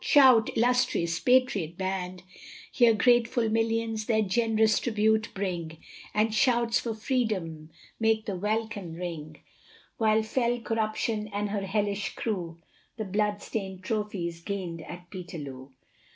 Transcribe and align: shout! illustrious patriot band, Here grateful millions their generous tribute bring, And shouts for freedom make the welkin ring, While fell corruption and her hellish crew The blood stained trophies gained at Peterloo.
shout! 0.03 0.49
illustrious 0.57 1.19
patriot 1.19 1.77
band, 1.77 2.23
Here 2.71 2.95
grateful 2.95 3.49
millions 3.49 4.07
their 4.07 4.23
generous 4.23 4.79
tribute 4.79 5.29
bring, 5.35 5.77
And 6.11 6.33
shouts 6.33 6.79
for 6.79 6.95
freedom 6.95 7.69
make 7.99 8.25
the 8.25 8.35
welkin 8.35 8.95
ring, 8.95 9.41
While 9.97 10.23
fell 10.23 10.59
corruption 10.61 11.27
and 11.31 11.49
her 11.51 11.67
hellish 11.67 12.15
crew 12.15 12.57
The 12.97 13.05
blood 13.05 13.43
stained 13.43 13.83
trophies 13.83 14.41
gained 14.41 14.81
at 14.81 15.07
Peterloo. 15.11 15.69